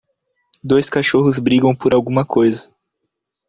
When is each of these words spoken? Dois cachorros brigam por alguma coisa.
Dois 0.63 0.89
cachorros 0.89 1.37
brigam 1.37 1.75
por 1.75 1.93
alguma 1.93 2.25
coisa. 2.25 2.73